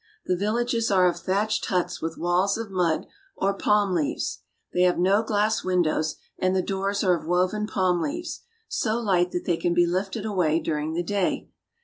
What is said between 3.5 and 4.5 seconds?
palm leaves.